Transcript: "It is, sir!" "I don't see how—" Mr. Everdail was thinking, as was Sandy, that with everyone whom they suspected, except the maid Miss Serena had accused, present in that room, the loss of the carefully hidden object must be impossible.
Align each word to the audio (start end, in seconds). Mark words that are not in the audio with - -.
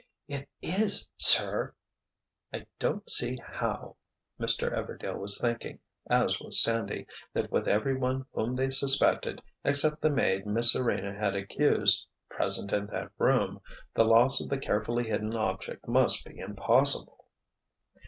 "It 0.27 0.49
is, 0.63 1.11
sir!" 1.17 1.75
"I 2.51 2.65
don't 2.79 3.07
see 3.07 3.37
how—" 3.37 3.97
Mr. 4.39 4.73
Everdail 4.75 5.19
was 5.19 5.39
thinking, 5.39 5.77
as 6.09 6.41
was 6.41 6.59
Sandy, 6.63 7.05
that 7.33 7.51
with 7.51 7.67
everyone 7.67 8.25
whom 8.33 8.55
they 8.55 8.71
suspected, 8.71 9.43
except 9.63 10.01
the 10.01 10.09
maid 10.09 10.47
Miss 10.47 10.73
Serena 10.73 11.13
had 11.13 11.35
accused, 11.35 12.07
present 12.31 12.73
in 12.73 12.87
that 12.87 13.11
room, 13.19 13.61
the 13.93 14.03
loss 14.03 14.41
of 14.41 14.49
the 14.49 14.57
carefully 14.57 15.07
hidden 15.07 15.35
object 15.35 15.87
must 15.87 16.25
be 16.25 16.39
impossible. 16.39 17.27